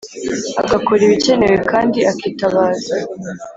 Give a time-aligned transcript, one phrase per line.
[0.61, 2.95] agakora ibikenewe kandi akitabaza